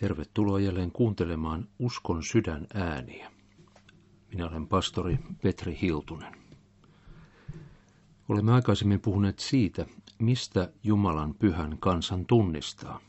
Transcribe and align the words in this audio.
Tervetuloa 0.00 0.60
jälleen 0.60 0.92
kuuntelemaan 0.92 1.68
Uskon 1.78 2.22
sydän 2.22 2.66
ääniä. 2.74 3.32
Minä 4.32 4.46
olen 4.48 4.66
pastori 4.66 5.18
Petri 5.42 5.78
Hiltunen. 5.82 6.34
Olemme 8.28 8.52
aikaisemmin 8.52 9.00
puhuneet 9.00 9.38
siitä, 9.38 9.86
mistä 10.18 10.72
Jumalan 10.82 11.34
pyhän 11.34 11.78
kansan 11.80 12.26
tunnistaa. 12.26 13.00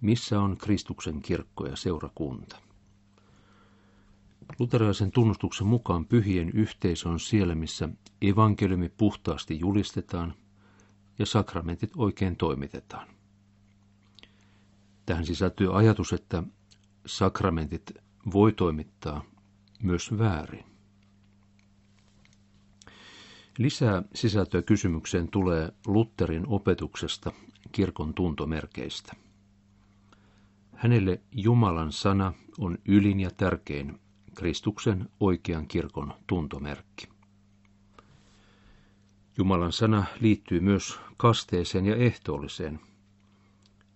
Missä 0.00 0.40
on 0.40 0.56
Kristuksen 0.56 1.22
kirkko 1.22 1.66
ja 1.66 1.76
seurakunta? 1.76 2.56
Luterilaisen 4.58 5.12
tunnustuksen 5.12 5.66
mukaan 5.66 6.06
pyhien 6.06 6.50
yhteisö 6.50 7.08
on 7.08 7.20
siellä, 7.20 7.54
missä 7.54 7.88
evankeliumi 8.22 8.88
puhtaasti 8.88 9.58
julistetaan 9.58 10.34
ja 11.18 11.26
sakramentit 11.26 11.90
oikein 11.96 12.36
toimitetaan. 12.36 13.08
Tähän 15.12 15.26
sisältyy 15.26 15.78
ajatus, 15.78 16.12
että 16.12 16.42
sakramentit 17.06 17.90
voi 18.32 18.52
toimittaa 18.52 19.24
myös 19.82 20.18
väärin. 20.18 20.64
Lisää 23.58 24.02
sisältöä 24.14 24.62
kysymykseen 24.62 25.28
tulee 25.28 25.72
Lutterin 25.86 26.44
opetuksesta 26.46 27.32
kirkon 27.72 28.14
tuntomerkeistä. 28.14 29.12
Hänelle 30.74 31.20
Jumalan 31.32 31.92
sana 31.92 32.32
on 32.58 32.78
ylin 32.84 33.20
ja 33.20 33.30
tärkein 33.30 34.00
Kristuksen 34.34 35.08
oikean 35.20 35.66
kirkon 35.66 36.14
tuntomerkki. 36.26 37.08
Jumalan 39.38 39.72
sana 39.72 40.04
liittyy 40.20 40.60
myös 40.60 40.98
kasteeseen 41.16 41.86
ja 41.86 41.96
ehtoolliseen– 41.96 42.80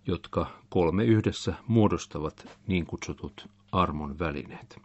jotka 0.06 0.60
kolme 0.68 1.04
yhdessä 1.04 1.54
muodostavat 1.66 2.48
niin 2.66 2.86
kutsutut 2.86 3.48
armon 3.72 4.18
välineet. 4.18 4.78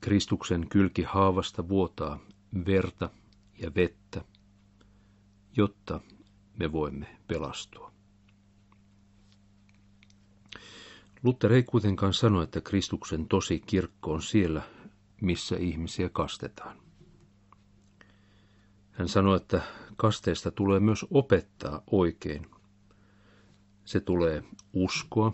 Kristuksen 0.00 0.68
kylki 0.68 1.02
haavasta 1.02 1.68
vuotaa 1.68 2.18
verta 2.66 3.10
ja 3.58 3.74
vettä, 3.74 4.24
jotta 5.56 6.00
me 6.58 6.72
voimme 6.72 7.16
pelastua. 7.26 7.92
Luther 11.22 11.52
ei 11.52 11.62
kuitenkaan 11.62 12.14
sano, 12.14 12.42
että 12.42 12.60
Kristuksen 12.60 13.28
tosi 13.28 13.60
kirkko 13.66 14.12
on 14.12 14.22
siellä, 14.22 14.62
missä 15.20 15.56
ihmisiä 15.56 16.08
kastetaan. 16.08 16.76
Hän 18.90 19.08
sanoi, 19.08 19.36
että 19.36 19.62
kasteesta 19.96 20.50
tulee 20.50 20.80
myös 20.80 21.06
opettaa 21.10 21.82
oikein 21.90 22.46
se 23.84 24.00
tulee 24.00 24.42
uskoa 24.72 25.32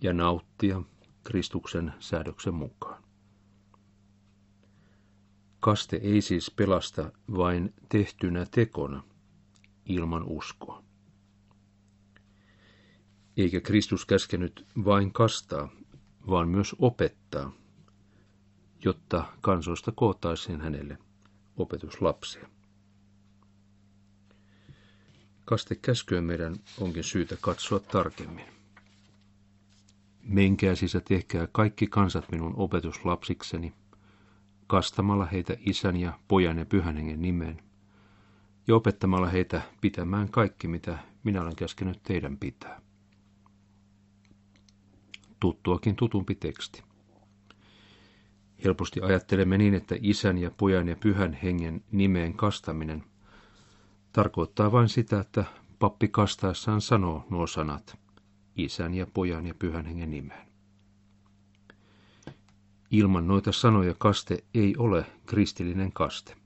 ja 0.00 0.12
nauttia 0.12 0.82
Kristuksen 1.24 1.92
säädöksen 2.00 2.54
mukaan. 2.54 3.02
Kaste 5.60 5.96
ei 5.96 6.20
siis 6.20 6.50
pelasta 6.50 7.12
vain 7.36 7.74
tehtynä 7.88 8.46
tekona 8.50 9.02
ilman 9.86 10.24
uskoa. 10.24 10.82
Eikä 13.36 13.60
Kristus 13.60 14.06
käskenyt 14.06 14.66
vain 14.84 15.12
kastaa, 15.12 15.68
vaan 16.30 16.48
myös 16.48 16.76
opettaa, 16.78 17.52
jotta 18.84 19.24
kansoista 19.40 19.92
kootaisiin 19.92 20.60
hänelle 20.60 20.98
opetuslapsia. 21.56 22.48
Kastekäskyä 25.52 26.20
meidän 26.20 26.56
onkin 26.80 27.04
syytä 27.04 27.36
katsoa 27.40 27.78
tarkemmin. 27.80 28.44
Menkää 30.22 30.74
sisä 30.74 31.00
tehkää 31.00 31.48
kaikki 31.52 31.86
kansat 31.86 32.32
minun 32.32 32.54
opetuslapsikseni, 32.56 33.72
kastamalla 34.66 35.26
heitä 35.26 35.56
isän 35.66 35.96
ja 35.96 36.18
pojan 36.28 36.58
ja 36.58 36.66
pyhän 36.66 36.96
hengen 36.96 37.22
nimeen, 37.22 37.62
ja 38.66 38.76
opettamalla 38.76 39.26
heitä 39.28 39.62
pitämään 39.80 40.28
kaikki, 40.28 40.68
mitä 40.68 40.98
minä 41.24 41.42
olen 41.42 41.56
käskenyt 41.56 42.02
teidän 42.02 42.36
pitää. 42.36 42.80
Tuttuakin 45.40 45.96
tutumpi 45.96 46.34
teksti. 46.34 46.82
Helposti 48.64 49.00
ajattelemme 49.00 49.58
niin, 49.58 49.74
että 49.74 49.94
isän 50.00 50.38
ja 50.38 50.50
pojan 50.50 50.88
ja 50.88 50.96
pyhän 50.96 51.32
hengen 51.32 51.84
nimeen 51.90 52.34
kastaminen– 52.34 53.04
tarkoittaa 54.12 54.72
vain 54.72 54.88
sitä, 54.88 55.20
että 55.20 55.44
pappi 55.78 56.08
kastaessaan 56.08 56.80
sanoo 56.80 57.26
nuo 57.30 57.46
sanat, 57.46 57.98
isän 58.56 58.94
ja 58.94 59.06
pojan 59.14 59.46
ja 59.46 59.54
pyhän 59.54 59.86
hengen 59.86 60.10
nimeen. 60.10 60.48
Ilman 62.90 63.28
noita 63.28 63.52
sanoja 63.52 63.94
kaste 63.98 64.44
ei 64.54 64.76
ole 64.76 65.06
kristillinen 65.26 65.92
kaste. 65.92 66.36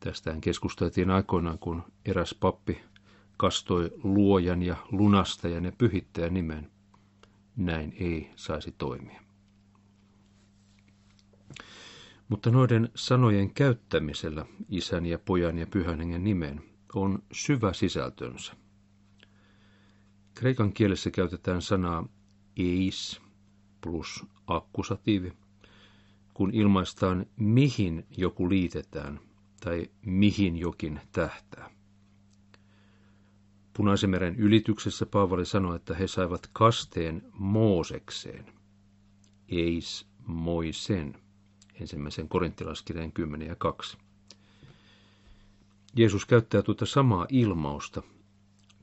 Tästähän 0.00 0.40
keskusteltiin 0.40 1.10
aikoinaan, 1.10 1.58
kun 1.58 1.82
eräs 2.04 2.34
pappi 2.40 2.80
kastoi 3.36 3.90
luojan 4.02 4.62
ja 4.62 4.76
lunastajan 4.90 5.64
ja 5.64 5.72
pyhittäjän 5.78 6.34
nimen. 6.34 6.70
Näin 7.56 7.96
ei 8.00 8.30
saisi 8.36 8.74
toimia. 8.78 9.20
Mutta 12.32 12.50
noiden 12.50 12.88
sanojen 12.94 13.54
käyttämisellä 13.54 14.46
isän 14.68 15.06
ja 15.06 15.18
pojan 15.18 15.58
ja 15.58 15.66
pyhän 15.66 15.98
hengen 15.98 16.24
nimeen 16.24 16.62
on 16.94 17.22
syvä 17.32 17.72
sisältönsä. 17.72 18.52
Kreikan 20.34 20.72
kielessä 20.72 21.10
käytetään 21.10 21.62
sanaa 21.62 22.08
eis 22.56 23.20
plus 23.80 24.26
akkusatiivi, 24.46 25.32
kun 26.34 26.54
ilmaistaan 26.54 27.26
mihin 27.36 28.06
joku 28.16 28.48
liitetään 28.48 29.20
tai 29.64 29.90
mihin 30.06 30.58
jokin 30.58 31.00
tähtää. 31.12 31.70
Punaisen 33.76 34.10
meren 34.10 34.36
ylityksessä 34.36 35.06
Paavali 35.06 35.46
sanoi, 35.46 35.76
että 35.76 35.94
he 35.94 36.06
saivat 36.06 36.48
kasteen 36.52 37.22
Moosekseen, 37.32 38.52
eis 39.48 40.06
moisen 40.26 41.22
ensimmäisen 41.82 42.28
korinttilaskirjeen 42.28 43.12
10 43.12 43.48
ja 43.48 43.56
2. 43.56 43.98
Jeesus 45.96 46.26
käyttää 46.26 46.62
tuota 46.62 46.86
samaa 46.86 47.26
ilmausta. 47.28 48.02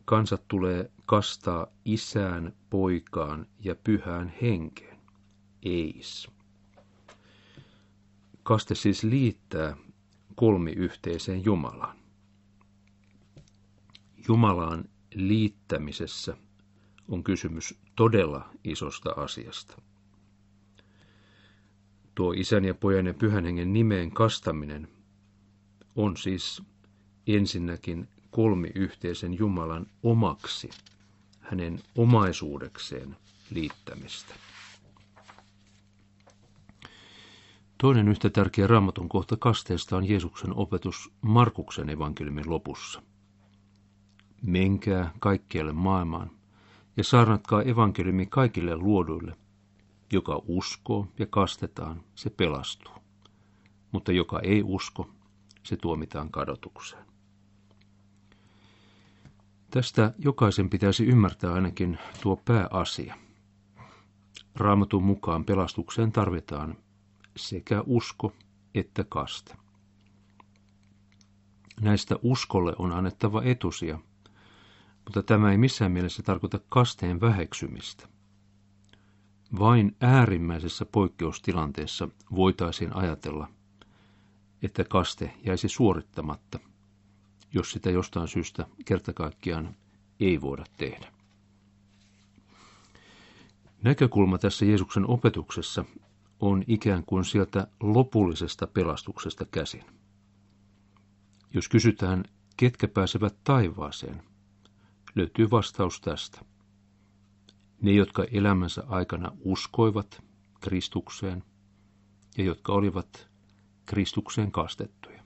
Kansat 0.05 0.43
tulee 0.47 0.91
kastaa 1.05 1.67
isään, 1.85 2.53
poikaan 2.69 3.45
ja 3.59 3.75
pyhään 3.75 4.33
henkeen. 4.41 4.97
Eis. 5.63 6.27
Kaste 8.43 8.75
siis 8.75 9.03
liittää 9.03 9.77
kolmiyhteiseen 10.35 11.45
Jumalaan. 11.45 11.97
Jumalaan 14.27 14.85
liittämisessä 15.13 16.37
on 17.07 17.23
kysymys 17.23 17.79
todella 17.95 18.49
isosta 18.63 19.09
asiasta. 19.17 19.81
Tuo 22.15 22.33
isän 22.37 22.65
ja 22.65 22.73
pojan 22.73 23.05
ja 23.05 23.13
pyhän 23.13 23.45
hengen 23.45 23.73
nimeen 23.73 24.11
kastaminen 24.11 24.87
on 25.95 26.17
siis 26.17 26.63
ensinnäkin 27.27 28.07
kolmiyhteisen 28.31 29.37
Jumalan 29.37 29.85
omaksi, 30.03 30.69
hänen 31.39 31.79
omaisuudekseen 31.97 33.15
liittämistä. 33.51 34.33
Toinen 37.77 38.07
yhtä 38.07 38.29
tärkeä 38.29 38.67
raamatun 38.67 39.09
kohta 39.09 39.37
kasteesta 39.37 39.97
on 39.97 40.09
Jeesuksen 40.09 40.53
opetus 40.55 41.11
Markuksen 41.21 41.89
evankeliumin 41.89 42.49
lopussa. 42.49 43.01
Menkää 44.41 45.13
kaikkialle 45.19 45.73
maailmaan 45.73 46.31
ja 46.97 47.03
saarnatkaa 47.03 47.61
evankeliumi 47.61 48.25
kaikille 48.25 48.77
luoduille– 48.77 49.35
joka 50.11 50.41
uskoo 50.47 51.07
ja 51.19 51.25
kastetaan, 51.29 52.03
se 52.15 52.29
pelastuu. 52.29 52.93
Mutta 53.91 54.11
joka 54.11 54.39
ei 54.39 54.63
usko, 54.63 55.09
se 55.63 55.77
tuomitaan 55.77 56.31
kadotukseen. 56.31 57.05
Tästä 59.71 60.13
jokaisen 60.19 60.69
pitäisi 60.69 61.05
ymmärtää 61.05 61.53
ainakin 61.53 61.97
tuo 62.23 62.35
pääasia. 62.35 63.15
Raamatun 64.55 65.03
mukaan 65.03 65.45
pelastukseen 65.45 66.11
tarvitaan 66.11 66.77
sekä 67.37 67.83
usko 67.85 68.33
että 68.75 69.03
kaste. 69.03 69.55
Näistä 71.81 72.15
uskolle 72.21 72.73
on 72.79 72.91
annettava 72.91 73.41
etusia, 73.43 73.99
mutta 75.05 75.23
tämä 75.23 75.51
ei 75.51 75.57
missään 75.57 75.91
mielessä 75.91 76.23
tarkoita 76.23 76.59
kasteen 76.69 77.21
väheksymistä– 77.21 78.07
vain 79.59 79.95
äärimmäisessä 80.01 80.85
poikkeustilanteessa 80.85 82.09
voitaisiin 82.35 82.95
ajatella, 82.95 83.47
että 84.61 84.83
kaste 84.83 85.33
jäisi 85.45 85.69
suorittamatta, 85.69 86.59
jos 87.53 87.71
sitä 87.71 87.89
jostain 87.91 88.27
syystä 88.27 88.65
kertakaikkiaan 88.85 89.75
ei 90.19 90.41
voida 90.41 90.63
tehdä. 90.77 91.11
Näkökulma 93.83 94.37
tässä 94.37 94.65
Jeesuksen 94.65 95.09
opetuksessa 95.09 95.85
on 96.39 96.63
ikään 96.67 97.03
kuin 97.05 97.25
sieltä 97.25 97.67
lopullisesta 97.79 98.67
pelastuksesta 98.67 99.45
käsin. 99.45 99.83
Jos 101.53 101.69
kysytään, 101.69 102.23
ketkä 102.57 102.87
pääsevät 102.87 103.35
taivaaseen, 103.43 104.23
löytyy 105.15 105.51
vastaus 105.51 106.01
tästä. 106.01 106.45
Ne, 107.81 107.91
jotka 107.91 108.25
elämänsä 108.31 108.83
aikana 108.87 109.31
uskoivat 109.39 110.23
Kristukseen 110.61 111.43
ja 112.37 112.43
jotka 112.43 112.73
olivat 112.73 113.29
Kristukseen 113.85 114.51
kastettuja. 114.51 115.23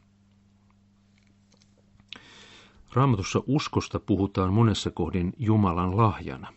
Raamatussa 2.94 3.44
uskosta 3.48 4.00
puhutaan 4.00 4.54
monessa 4.54 4.92
kohdin 4.92 5.34
Jumalan 5.38 5.98
lahjana. 5.98 6.54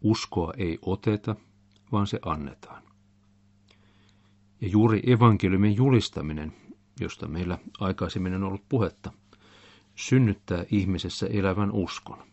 Uskoa 0.00 0.52
ei 0.56 0.78
oteta, 0.82 1.36
vaan 1.92 2.06
se 2.06 2.18
annetaan. 2.24 2.82
Ja 4.60 4.68
juuri 4.68 5.02
evankeliumin 5.06 5.76
julistaminen, 5.76 6.52
josta 7.00 7.28
meillä 7.28 7.58
aikaisemmin 7.80 8.34
on 8.34 8.44
ollut 8.44 8.68
puhetta, 8.68 9.12
synnyttää 9.94 10.64
ihmisessä 10.70 11.26
elävän 11.26 11.70
uskon. 11.72 12.29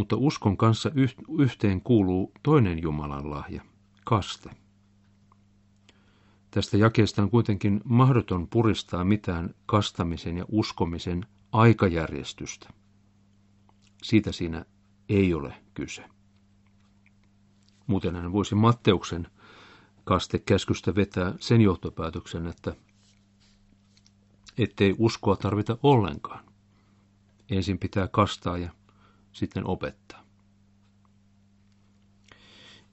Mutta 0.00 0.16
uskon 0.16 0.56
kanssa 0.56 0.90
yhteen 1.38 1.80
kuuluu 1.80 2.32
toinen 2.42 2.82
Jumalan 2.82 3.30
lahja, 3.30 3.62
kaste. 4.04 4.50
Tästä 6.50 6.76
jakeesta 6.76 7.22
on 7.22 7.30
kuitenkin 7.30 7.80
mahdoton 7.84 8.48
puristaa 8.48 9.04
mitään 9.04 9.54
kastamisen 9.66 10.36
ja 10.36 10.44
uskomisen 10.48 11.26
aikajärjestystä. 11.52 12.68
Siitä 14.02 14.32
siinä 14.32 14.64
ei 15.08 15.34
ole 15.34 15.54
kyse. 15.74 16.04
Muuten 17.86 18.16
hän 18.16 18.32
voisi 18.32 18.54
Matteuksen 18.54 19.26
kastekäskystä 20.04 20.94
vetää 20.94 21.34
sen 21.40 21.60
johtopäätöksen, 21.60 22.46
että 22.46 22.76
ettei 24.58 24.94
uskoa 24.98 25.36
tarvita 25.36 25.78
ollenkaan. 25.82 26.44
Ensin 27.50 27.78
pitää 27.78 28.08
kastaa 28.08 28.58
ja 28.58 28.70
sitten 29.32 29.66
opettaa. 29.66 30.24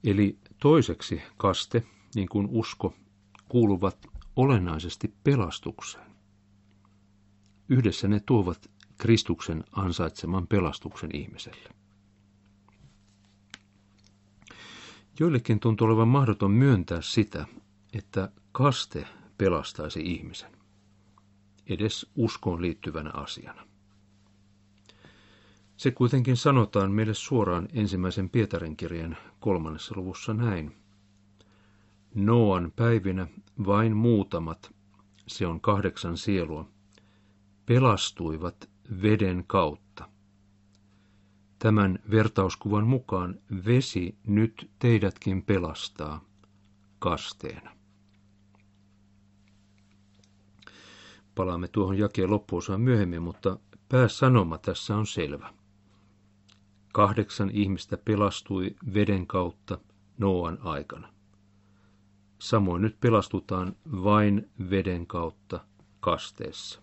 Eli 0.04 0.38
toiseksi 0.60 1.22
kaste, 1.38 1.84
niin 2.16 2.30
kuin 2.30 2.48
usko, 2.50 2.94
kuuluvat 3.50 4.08
olennaisesti 4.36 5.14
pelastukseen. 5.24 6.12
Yhdessä 7.70 8.08
ne 8.08 8.20
tuovat 8.20 8.72
Kristuksen 8.98 9.64
ansaitseman 9.72 10.48
pelastuksen 10.48 11.16
ihmiselle. 11.16 11.70
Joillekin 15.20 15.60
tuntuu 15.60 15.88
olevan 15.88 16.08
mahdoton 16.08 16.52
myöntää 16.52 17.02
sitä, 17.02 17.46
että 17.94 18.32
kaste 18.52 19.08
pelastaisi 19.38 20.02
ihmisen, 20.02 20.52
edes 21.68 22.12
uskoon 22.16 22.62
liittyvänä 22.62 23.12
asiana. 23.14 23.68
Se 25.78 25.92
kuitenkin 25.92 26.38
sanotaan 26.38 26.92
meille 26.92 27.14
suoraan 27.14 27.68
ensimmäisen 27.74 28.30
Pietarin 28.30 28.78
kirjan 28.78 29.18
kolmannessa 29.40 29.96
luvussa 29.98 30.34
näin. 30.34 30.76
Noan 32.16 32.72
päivinä 32.76 33.28
vain 33.66 33.98
muutamat, 33.98 34.76
se 35.28 35.48
on 35.48 35.62
kahdeksan 35.62 36.18
sielua, 36.18 36.70
pelastuivat 37.66 38.70
veden 39.02 39.44
kautta. 39.48 40.10
Tämän 41.60 42.00
vertauskuvan 42.12 42.88
mukaan 42.88 43.40
vesi 43.66 44.18
nyt 44.28 44.72
teidätkin 44.80 45.44
pelastaa 45.44 46.24
kasteena. 47.00 47.72
Palaamme 51.36 51.68
tuohon 51.68 51.98
jakeen 51.98 52.30
loppuosaan 52.30 52.82
myöhemmin, 52.82 53.22
mutta 53.22 53.58
pääsanoma 53.90 54.58
tässä 54.58 54.96
on 54.96 55.08
selvä. 55.08 55.54
Kahdeksan 56.98 57.50
ihmistä 57.54 57.98
pelastui 57.98 58.76
veden 58.94 59.28
kautta 59.28 59.78
Noan 60.18 60.58
aikana. 60.64 61.14
Samoin 62.40 62.82
nyt 62.82 63.00
pelastutaan 63.00 63.76
vain 64.04 64.50
veden 64.70 65.08
kautta 65.08 65.66
kasteessa. 66.00 66.82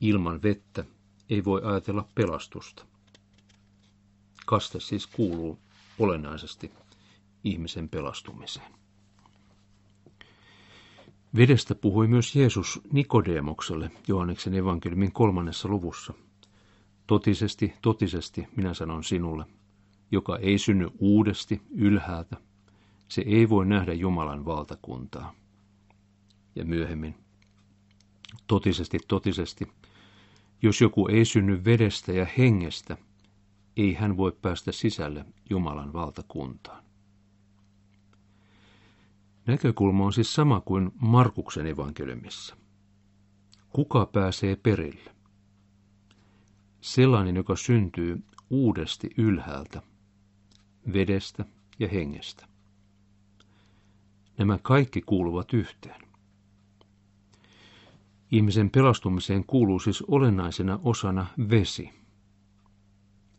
Ilman 0.00 0.42
vettä 0.42 0.84
ei 1.30 1.44
voi 1.44 1.62
ajatella 1.64 2.08
pelastusta. 2.14 2.86
Kaste 4.46 4.80
siis 4.80 5.06
kuuluu 5.06 5.58
olennaisesti 5.98 6.72
ihmisen 7.44 7.88
pelastumiseen. 7.88 8.72
Vedestä 11.36 11.74
puhui 11.74 12.06
myös 12.06 12.36
Jeesus 12.36 12.80
Nikodeemokselle 12.92 13.90
Johanneksen 14.08 14.54
evankeliumin 14.54 15.12
kolmannessa 15.12 15.68
luvussa. 15.68 16.14
Totisesti, 17.06 17.74
totisesti, 17.82 18.48
minä 18.56 18.74
sanon 18.74 19.04
sinulle, 19.04 19.44
joka 20.10 20.38
ei 20.38 20.58
synny 20.58 20.90
uudesti 20.98 21.62
ylhäältä, 21.70 22.36
se 23.08 23.22
ei 23.26 23.48
voi 23.48 23.66
nähdä 23.66 23.92
Jumalan 23.92 24.44
valtakuntaa. 24.44 25.34
Ja 26.56 26.64
myöhemmin, 26.64 27.14
totisesti, 28.46 28.98
totisesti, 29.08 29.68
jos 30.62 30.80
joku 30.80 31.08
ei 31.08 31.24
synny 31.24 31.64
vedestä 31.64 32.12
ja 32.12 32.26
hengestä, 32.38 32.96
ei 33.76 33.94
hän 33.94 34.16
voi 34.16 34.32
päästä 34.42 34.72
sisälle 34.72 35.24
Jumalan 35.50 35.92
valtakuntaan. 35.92 36.84
Näkökulma 39.46 40.04
on 40.04 40.12
siis 40.12 40.34
sama 40.34 40.60
kuin 40.60 40.90
Markuksen 41.00 41.66
evankeliumissa. 41.66 42.56
Kuka 43.70 44.06
pääsee 44.06 44.56
perille? 44.56 45.13
Sellainen, 46.84 47.36
joka 47.36 47.56
syntyy 47.56 48.24
uudesti 48.50 49.10
ylhäältä, 49.18 49.82
vedestä 50.92 51.44
ja 51.78 51.88
hengestä. 51.88 52.48
Nämä 54.38 54.58
kaikki 54.62 55.00
kuuluvat 55.00 55.52
yhteen. 55.52 56.00
Ihmisen 58.30 58.70
pelastumiseen 58.70 59.44
kuuluu 59.46 59.78
siis 59.78 60.02
olennaisena 60.02 60.80
osana 60.82 61.26
vesi. 61.50 61.90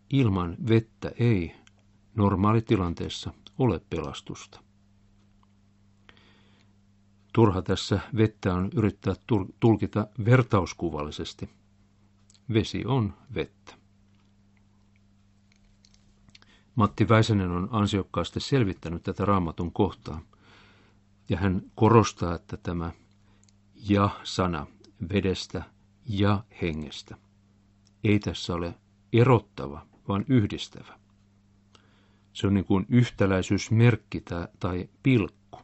Ilman 0.10 0.58
vettä 0.70 1.12
ei 1.20 1.56
normaalitilanteessa 2.16 3.34
ole 3.58 3.82
pelastusta. 3.90 4.60
Turha 7.34 7.62
tässä 7.62 8.00
vettä 8.18 8.54
on 8.54 8.70
yrittää 8.76 9.16
tulkita 9.60 10.08
vertauskuvallisesti. 10.26 11.50
Vesi 12.54 12.86
on 12.86 13.14
vettä. 13.36 13.74
Matti 16.76 17.10
Väisänen 17.10 17.52
on 17.52 17.70
ansiokkaasti 17.72 18.40
selvittänyt 18.40 19.04
tätä 19.04 19.26
raamatun 19.26 19.72
kohtaa, 19.72 20.22
ja 21.30 21.38
hän 21.38 21.62
korostaa, 21.76 22.36
että 22.36 22.58
tämä 22.58 22.92
ja-sana 23.90 24.68
vedestä 25.14 25.64
ja 26.06 26.44
hengestä 26.62 27.18
ei 28.04 28.20
tässä 28.20 28.54
ole 28.54 28.74
erottava, 29.14 29.86
vaan 30.08 30.26
yhdistävä. 30.28 31.00
Se 32.34 32.48
on 32.48 32.54
niin 32.54 32.66
kuin 32.66 32.86
yhtäläisyysmerkki 32.90 34.24
tai 34.60 34.90
pilkku. 35.04 35.60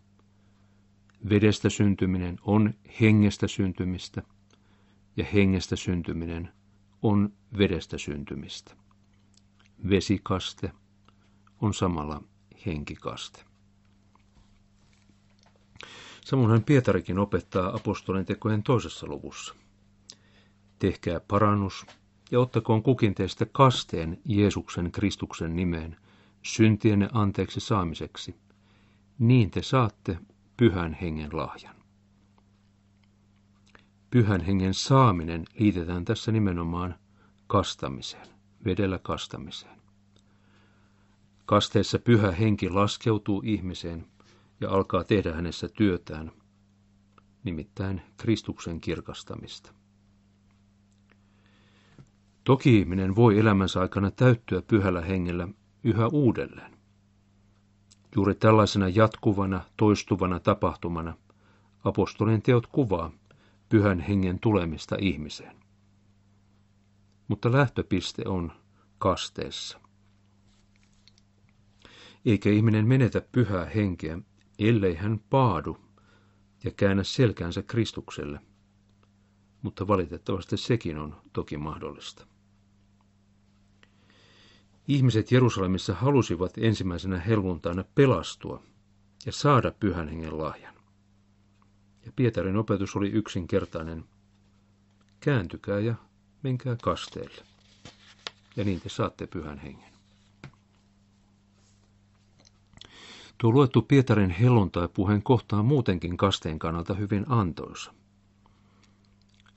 Vedestä 1.29 1.69
syntyminen 1.69 2.37
on 2.41 2.73
hengestä 3.01 3.47
syntymistä 3.47 4.21
ja 5.17 5.25
hengestä 5.33 5.75
syntyminen 5.75 6.51
on 7.01 7.33
vedestä 7.57 7.97
syntymistä. 7.97 8.75
Vesikaste 9.89 10.71
on 11.61 11.73
samalla 11.73 12.23
henkikaste. 12.65 13.43
Samoin 16.25 16.63
Pietarikin 16.63 17.19
opettaa 17.19 17.75
apostolien 17.75 18.25
tekojen 18.25 18.63
toisessa 18.63 19.07
luvussa. 19.07 19.55
Tehkää 20.79 21.19
parannus 21.19 21.85
ja 22.31 22.39
ottakoon 22.39 22.83
kukin 22.83 23.15
teistä 23.15 23.45
kasteen 23.51 24.21
Jeesuksen 24.25 24.91
Kristuksen 24.91 25.55
nimeen 25.55 25.97
syntienne 26.43 27.09
anteeksi 27.13 27.59
saamiseksi. 27.59 28.35
Niin 29.19 29.51
te 29.51 29.61
saatte 29.61 30.17
pyhän 30.57 30.93
hengen 31.01 31.37
lahjan. 31.37 31.80
Pyhän 34.11 34.41
hengen 34.41 34.73
saaminen 34.73 35.45
liitetään 35.59 36.05
tässä 36.05 36.31
nimenomaan 36.31 36.95
kastamiseen, 37.47 38.27
vedellä 38.65 38.99
kastamiseen. 38.99 39.81
Kasteessa 41.45 41.99
pyhä 41.99 42.31
henki 42.31 42.69
laskeutuu 42.69 43.41
ihmiseen 43.45 44.05
ja 44.61 44.69
alkaa 44.69 45.03
tehdä 45.03 45.33
hänessä 45.33 45.69
työtään, 45.69 46.31
nimittäin 47.43 48.01
Kristuksen 48.17 48.81
kirkastamista. 48.81 49.73
Toki 52.43 52.77
ihminen 52.79 53.15
voi 53.15 53.39
elämänsä 53.39 53.81
aikana 53.81 54.11
täyttyä 54.11 54.61
pyhällä 54.61 55.01
hengellä 55.01 55.47
yhä 55.83 56.07
uudelleen. 56.07 56.77
Juuri 58.15 58.35
tällaisena 58.35 58.87
jatkuvana, 58.89 59.63
toistuvana 59.77 60.39
tapahtumana 60.39 61.13
apostolien 61.83 62.41
teot 62.41 62.67
kuvaa 62.67 63.11
pyhän 63.71 63.99
hengen 63.99 64.39
tulemista 64.39 64.95
ihmiseen. 64.99 65.55
Mutta 67.27 67.51
lähtöpiste 67.51 68.21
on 68.25 68.51
kasteessa. 68.97 69.81
Eikä 72.25 72.49
ihminen 72.49 72.87
menetä 72.87 73.21
pyhää 73.31 73.65
henkeä, 73.65 74.19
ellei 74.59 74.95
hän 74.95 75.19
paadu 75.29 75.77
ja 76.63 76.71
käännä 76.71 77.03
selkäänsä 77.03 77.61
Kristukselle. 77.61 78.39
Mutta 79.61 79.87
valitettavasti 79.87 80.57
sekin 80.57 80.97
on 80.97 81.15
toki 81.33 81.57
mahdollista. 81.57 82.27
Ihmiset 84.87 85.31
Jerusalemissa 85.31 85.93
halusivat 85.93 86.57
ensimmäisenä 86.57 87.19
helluntaina 87.19 87.83
pelastua 87.95 88.63
ja 89.25 89.31
saada 89.31 89.71
pyhän 89.79 90.07
hengen 90.07 90.37
lahjan. 90.37 90.70
Ja 92.05 92.11
Pietarin 92.15 92.57
opetus 92.57 92.95
oli 92.95 93.09
yksinkertainen. 93.09 94.05
Kääntykää 95.19 95.79
ja 95.79 95.95
menkää 96.43 96.75
kasteelle. 96.83 97.43
Ja 98.55 98.63
niin 98.63 98.81
te 98.81 98.89
saatte 98.89 99.27
pyhän 99.27 99.59
hengen. 99.59 99.91
Tuo 103.37 103.51
luettu 103.51 103.81
Pietarin 103.81 104.29
helluntai-puheen 104.29 105.23
kohta 105.23 105.57
on 105.57 105.65
muutenkin 105.65 106.17
kasteen 106.17 106.59
kannalta 106.59 106.93
hyvin 106.93 107.25
antoisa. 107.29 107.93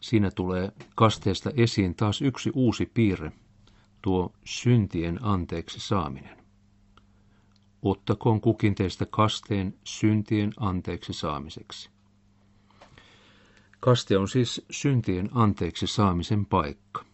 Siinä 0.00 0.30
tulee 0.30 0.72
kasteesta 0.94 1.50
esiin 1.56 1.94
taas 1.94 2.22
yksi 2.22 2.50
uusi 2.54 2.86
piirre, 2.94 3.32
tuo 4.02 4.32
syntien 4.44 5.18
anteeksi 5.22 5.80
saaminen. 5.80 6.44
Ottakoon 7.82 8.40
kukin 8.40 8.74
teistä 8.74 9.06
kasteen 9.06 9.74
syntien 9.84 10.52
anteeksi 10.56 11.12
saamiseksi. 11.12 11.93
Kaste 13.84 14.18
on 14.18 14.28
siis 14.28 14.66
syntien 14.70 15.28
anteeksi 15.32 15.86
saamisen 15.86 16.46
paikka. 16.46 17.04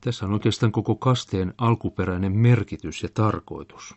Tässä 0.00 0.26
on 0.26 0.32
oikeastaan 0.32 0.72
koko 0.72 0.94
kasteen 0.96 1.54
alkuperäinen 1.58 2.32
merkitys 2.32 3.02
ja 3.02 3.08
tarkoitus. 3.14 3.94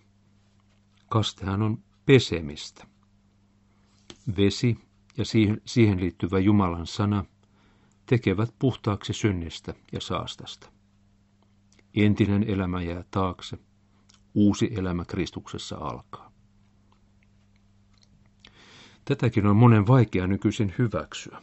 Kastehan 1.09 1.62
on 1.62 1.83
pesemistä. 2.05 2.88
Vesi 4.38 4.77
ja 5.17 5.25
siihen 5.65 6.00
liittyvä 6.00 6.39
Jumalan 6.39 6.88
sana 6.88 7.25
tekevät 8.05 8.53
puhtaaksi 8.59 9.13
synnistä 9.13 9.74
ja 9.91 10.01
saastasta. 10.01 10.71
Entinen 11.95 12.43
elämä 12.43 12.81
jää 12.81 13.03
taakse, 13.12 13.57
uusi 14.33 14.69
elämä 14.75 15.05
Kristuksessa 15.05 15.75
alkaa. 15.77 16.28
Tätäkin 19.06 19.48
on 19.48 19.56
monen 19.56 19.88
vaikea 19.88 20.27
nykyisin 20.27 20.74
hyväksyä. 20.77 21.41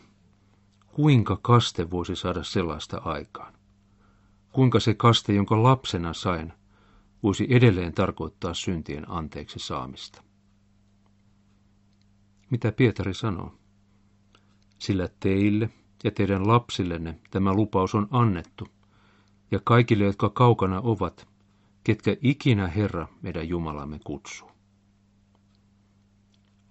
Kuinka 0.87 1.39
kaste 1.43 1.91
voisi 1.91 2.17
saada 2.17 2.43
sellaista 2.43 2.99
aikaan? 3.05 3.55
Kuinka 4.53 4.81
se 4.81 4.95
kaste, 4.95 5.33
jonka 5.35 5.63
lapsena 5.63 6.13
sain, 6.13 6.53
voisi 7.23 7.47
edelleen 7.51 7.93
tarkoittaa 7.93 8.55
syntien 8.55 9.11
anteeksi 9.11 9.59
saamista? 9.59 10.23
Mitä 12.51 12.73
Pietari 12.73 13.15
sanoo? 13.15 13.55
Sillä 14.79 15.09
teille 15.21 15.71
ja 16.05 16.11
teidän 16.11 16.49
lapsillenne 16.49 17.21
tämä 17.31 17.53
lupaus 17.53 17.95
on 17.95 18.09
annettu, 18.11 18.69
ja 19.51 19.61
kaikille, 19.65 20.05
jotka 20.05 20.31
kaukana 20.31 20.81
ovat, 20.81 21.29
ketkä 21.85 22.17
ikinä 22.23 22.67
Herra 22.69 23.09
meidän 23.23 23.49
Jumalamme 23.49 24.01
kutsuu. 24.05 24.56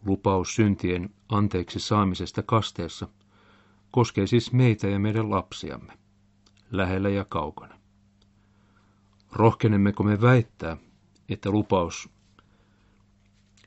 Lupaus 0.05 0.55
syntien 0.55 1.09
anteeksi 1.29 1.79
saamisesta 1.79 2.43
kasteessa 2.43 3.07
koskee 3.91 4.27
siis 4.27 4.51
meitä 4.51 4.87
ja 4.87 4.99
meidän 4.99 5.29
lapsiamme, 5.29 5.93
lähellä 6.71 7.09
ja 7.09 7.25
kaukana. 7.25 7.79
Rohkenemmeko 9.31 10.03
me 10.03 10.21
väittää, 10.21 10.77
että 11.29 11.51
lupaus 11.51 12.09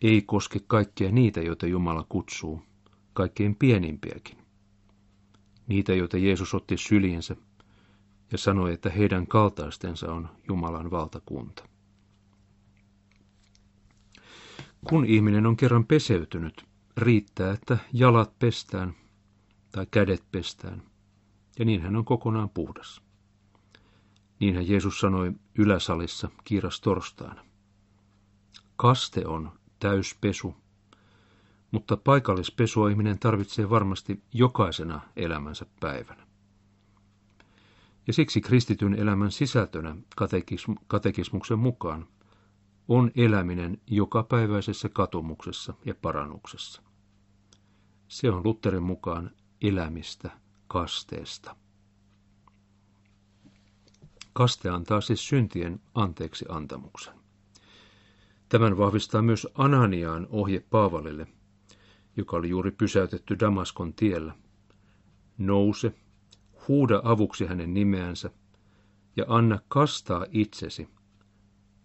ei 0.02 0.22
koske 0.22 0.60
kaikkia 0.66 1.10
niitä, 1.10 1.40
joita 1.40 1.66
Jumala 1.66 2.06
kutsuu, 2.08 2.62
kaikkein 3.12 3.54
pienimpiäkin. 3.54 4.38
Niitä, 5.66 5.94
joita 5.94 6.18
Jeesus 6.18 6.54
otti 6.54 6.76
syliensä 6.76 7.36
ja 8.32 8.38
sanoi, 8.38 8.72
että 8.72 8.90
heidän 8.90 9.26
kaltaistensa 9.26 10.12
on 10.12 10.28
Jumalan 10.48 10.90
valtakunta. 10.90 11.68
Kun 14.84 15.04
ihminen 15.04 15.46
on 15.46 15.56
kerran 15.56 15.86
peseytynyt, 15.86 16.66
riittää, 16.96 17.52
että 17.52 17.78
jalat 17.92 18.38
pestään 18.38 18.94
tai 19.72 19.86
kädet 19.90 20.24
pestään, 20.32 20.82
ja 21.58 21.64
niin 21.64 21.82
hän 21.82 21.96
on 21.96 22.04
kokonaan 22.04 22.50
puhdas. 22.50 23.02
Niinhän 24.40 24.68
Jeesus 24.68 25.00
sanoi 25.00 25.32
yläsalissa 25.58 26.28
kiiras 26.44 26.80
torstaina. 26.80 27.44
Kaste 28.76 29.26
on 29.26 29.52
täyspesu, 29.80 30.54
mutta 31.70 31.96
paikallispesua 31.96 32.90
ihminen 32.90 33.18
tarvitsee 33.18 33.70
varmasti 33.70 34.22
jokaisena 34.32 35.00
elämänsä 35.16 35.66
päivänä. 35.80 36.26
Ja 38.06 38.12
siksi 38.12 38.40
kristityn 38.40 38.94
elämän 38.94 39.30
sisältönä 39.30 39.96
katekismuksen 40.86 41.58
mukaan 41.58 42.06
on 42.88 43.10
eläminen 43.16 43.80
jokapäiväisessä 43.86 44.88
katumuksessa 44.88 45.74
ja 45.84 45.94
parannuksessa. 45.94 46.82
Se 48.08 48.30
on 48.30 48.44
Lutterin 48.44 48.82
mukaan 48.82 49.30
elämistä 49.62 50.30
kasteesta. 50.68 51.56
Kaste 54.32 54.68
antaa 54.68 55.00
siis 55.00 55.28
syntien 55.28 55.80
anteeksi 55.94 56.44
antamuksen. 56.48 57.14
Tämän 58.48 58.78
vahvistaa 58.78 59.22
myös 59.22 59.46
Ananiaan 59.54 60.26
ohje 60.30 60.60
Paavalille, 60.70 61.26
joka 62.16 62.36
oli 62.36 62.48
juuri 62.48 62.70
pysäytetty 62.70 63.36
Damaskon 63.40 63.94
tiellä. 63.94 64.34
Nouse, 65.38 65.94
huuda 66.68 67.00
avuksi 67.04 67.46
hänen 67.46 67.74
nimeänsä 67.74 68.30
ja 69.16 69.24
anna 69.28 69.58
kastaa 69.68 70.26
itsesi, 70.30 70.88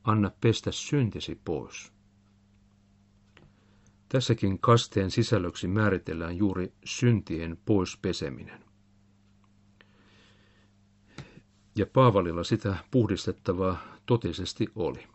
anna 0.03 0.31
pestä 0.41 0.71
syntisi 0.71 1.41
pois. 1.45 1.93
Tässäkin 4.09 4.59
kasteen 4.59 5.11
sisällöksi 5.11 5.67
määritellään 5.67 6.37
juuri 6.37 6.73
syntien 6.85 7.57
pois 7.65 7.97
peseminen. 7.97 8.63
Ja 11.75 11.85
Paavalilla 11.85 12.43
sitä 12.43 12.75
puhdistettavaa 12.91 13.77
totisesti 14.05 14.67
oli. 14.75 15.07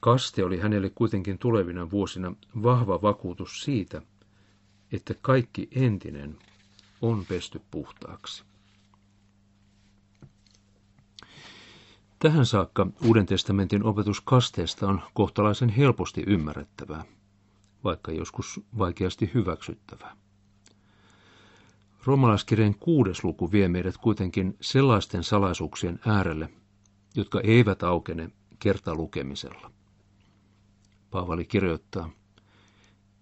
Kaste 0.00 0.44
oli 0.44 0.58
hänelle 0.58 0.90
kuitenkin 0.94 1.38
tulevina 1.38 1.90
vuosina 1.90 2.34
vahva 2.62 3.02
vakuutus 3.02 3.64
siitä, 3.64 4.02
että 4.92 5.14
kaikki 5.22 5.68
entinen 5.74 6.38
on 7.02 7.26
pesty 7.26 7.60
puhtaaksi. 7.70 8.44
Tähän 12.22 12.46
saakka 12.46 12.86
Uuden 13.04 13.26
testamentin 13.26 13.84
opetus 13.84 14.20
kasteesta 14.20 14.88
on 14.88 15.00
kohtalaisen 15.14 15.68
helposti 15.68 16.24
ymmärrettävää, 16.26 17.04
vaikka 17.84 18.12
joskus 18.12 18.60
vaikeasti 18.78 19.30
hyväksyttävää. 19.34 20.16
Roomalaiskirjan 22.04 22.74
kuudes 22.74 23.24
luku 23.24 23.52
vie 23.52 23.68
meidät 23.68 23.96
kuitenkin 23.96 24.56
sellaisten 24.60 25.24
salaisuuksien 25.24 26.00
äärelle, 26.06 26.48
jotka 27.14 27.40
eivät 27.40 27.82
aukene 27.82 28.30
kertalukemisella. 28.58 29.70
Paavali 31.10 31.44
kirjoittaa, 31.44 32.10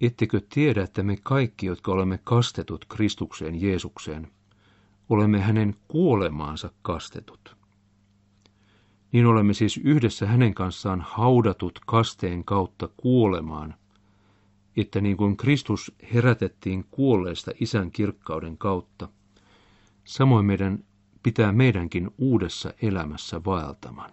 Ettekö 0.00 0.40
tiedä, 0.54 0.82
että 0.82 1.02
me 1.02 1.16
kaikki, 1.22 1.66
jotka 1.66 1.92
olemme 1.92 2.18
kastetut 2.24 2.84
Kristukseen 2.84 3.62
Jeesukseen, 3.62 4.28
olemme 5.08 5.40
hänen 5.40 5.76
kuolemaansa 5.88 6.70
kastetut. 6.82 7.59
Niin 9.12 9.26
olemme 9.26 9.54
siis 9.54 9.76
yhdessä 9.76 10.26
hänen 10.26 10.54
kanssaan 10.54 11.00
haudatut 11.00 11.80
kasteen 11.86 12.44
kautta 12.44 12.88
kuolemaan, 12.96 13.74
että 14.76 15.00
niin 15.00 15.16
kuin 15.16 15.36
Kristus 15.36 15.92
herätettiin 16.14 16.84
kuolleista 16.90 17.50
isän 17.60 17.90
kirkkauden 17.90 18.58
kautta, 18.58 19.08
samoin 20.04 20.46
meidän 20.46 20.84
pitää 21.22 21.52
meidänkin 21.52 22.10
uudessa 22.18 22.74
elämässä 22.82 23.44
vaeltamaan. 23.44 24.10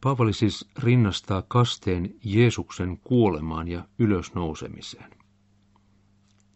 Paavali 0.00 0.32
siis 0.32 0.68
rinnastaa 0.78 1.42
kasteen 1.48 2.14
Jeesuksen 2.24 2.98
kuolemaan 2.98 3.68
ja 3.68 3.88
ylösnousemiseen. 3.98 5.10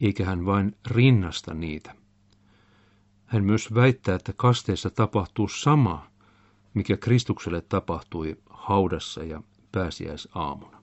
Eikä 0.01 0.25
hän 0.25 0.47
vain 0.47 0.77
rinnasta 0.87 1.55
niitä. 1.55 1.95
Hän 3.35 3.45
myös 3.45 3.75
väittää, 3.75 4.14
että 4.14 4.33
kasteessa 4.37 4.91
tapahtuu 4.91 5.49
sama, 5.49 6.11
mikä 6.75 6.97
Kristukselle 6.97 7.61
tapahtui 7.61 8.37
haudassa 8.50 9.25
ja 9.25 9.43
pääsiäisaamuna. 9.73 10.83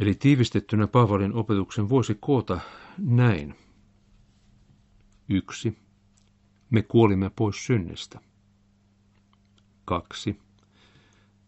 Eli 0.00 0.14
tiivistettynä 0.14 0.86
Paavalin 0.86 1.34
opetuksen 1.34 1.88
voisi 1.88 2.16
koota 2.20 2.60
näin. 2.98 3.54
Yksi. 5.28 5.78
Me 6.70 6.82
kuolimme 6.82 7.30
pois 7.36 7.66
synnistä. 7.66 8.20
Kaksi. 9.84 10.40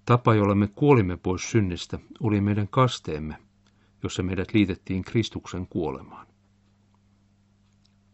Tapa, 0.04 0.34
jolla 0.34 0.54
me 0.54 0.68
kuolimme 0.68 1.16
pois 1.16 1.50
synnistä, 1.50 1.98
oli 2.20 2.40
meidän 2.40 2.68
kasteemme, 2.68 3.36
jossa 4.02 4.22
meidät 4.22 4.54
liitettiin 4.54 5.04
Kristuksen 5.04 5.66
kuolemaan. 5.66 6.31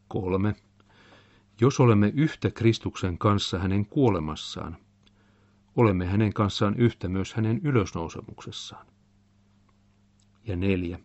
Kolme. 0.09 0.55
Jos 1.61 1.81
olemme 1.81 2.12
yhtä 2.15 2.50
Kristuksen 2.50 3.19
kanssa 3.19 3.59
hänen 3.59 3.87
kuolemassaan, 3.87 4.77
olemme 5.77 6.07
hänen 6.07 6.33
kanssaan 6.33 6.75
yhtä 6.77 7.09
myös 7.09 7.35
hänen 7.35 7.61
ylösnousemuksessaan. 7.65 8.87
Ja 10.47 10.57
neljä. 10.57 10.99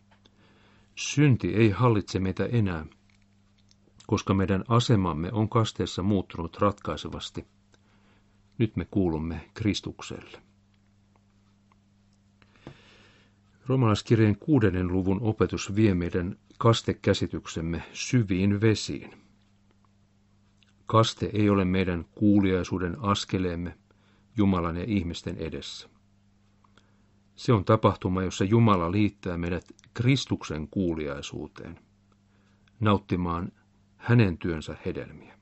Synti 0.96 1.54
ei 1.56 1.70
hallitse 1.70 2.20
meitä 2.20 2.46
enää, 2.46 2.86
koska 4.08 4.34
meidän 4.34 4.64
asemamme 4.68 5.32
on 5.32 5.50
kasteessa 5.50 6.04
muuttunut 6.04 6.58
ratkaisevasti. 6.58 7.46
Nyt 8.58 8.76
me 8.76 8.86
kuulumme 8.86 9.50
Kristukselle. 9.54 10.42
Romalaiskirjeen 13.68 14.38
kuudennen 14.38 14.88
luvun 14.88 15.22
opetus 15.22 15.76
vie 15.76 15.94
meidän 15.94 16.38
kastekäsityksemme 16.64 17.84
syviin 17.94 18.62
vesiin. 18.62 19.14
Kaste 20.86 21.30
ei 21.34 21.50
ole 21.50 21.66
meidän 21.66 22.06
kuuliaisuuden 22.16 22.98
askeleemme 23.00 23.78
Jumalan 24.38 24.78
ja 24.78 24.84
ihmisten 24.88 25.38
edessä. 25.38 25.90
Se 27.36 27.54
on 27.54 27.66
tapahtuma, 27.66 28.24
jossa 28.24 28.44
Jumala 28.44 28.92
liittää 28.92 29.38
meidät 29.38 29.66
Kristuksen 29.94 30.68
kuuliaisuuteen, 30.68 31.80
nauttimaan 32.80 33.52
hänen 33.98 34.38
työnsä 34.38 34.78
hedelmiä. 34.86 35.40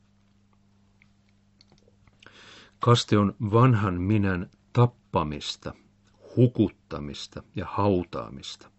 Kaste 2.79 3.17
on 3.17 3.35
vanhan 3.39 4.01
minän 4.01 4.49
tappamista, 4.73 5.73
hukuttamista 6.35 7.43
ja 7.55 7.65
hautaamista. 7.65 8.71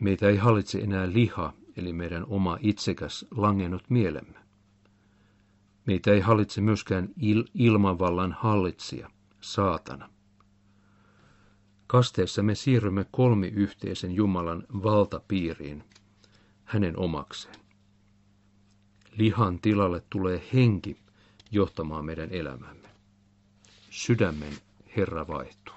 Meitä 0.00 0.28
ei 0.28 0.36
hallitse 0.36 0.78
enää 0.78 1.12
liha, 1.12 1.52
eli 1.76 1.92
meidän 1.92 2.24
oma 2.26 2.58
itsekäs 2.60 3.26
langennut 3.30 3.82
mielemme. 3.90 4.38
Meitä 5.86 6.12
ei 6.12 6.20
hallitse 6.20 6.60
myöskään 6.60 7.08
il- 7.20 7.50
ilmavallan 7.54 8.32
hallitsija, 8.32 9.10
saatana. 9.40 10.10
Kasteessa 11.86 12.42
me 12.42 12.54
siirrymme 12.54 13.06
kolmiyhteisen 13.10 14.12
Jumalan 14.12 14.64
valtapiiriin, 14.82 15.84
hänen 16.64 16.98
omakseen. 16.98 17.54
Lihan 19.16 19.58
tilalle 19.60 20.02
tulee 20.10 20.42
henki 20.52 20.96
johtamaan 21.50 22.04
meidän 22.04 22.30
elämämme. 22.30 22.88
Sydämen 23.90 24.52
Herra 24.96 25.26
vaihtuu. 25.26 25.74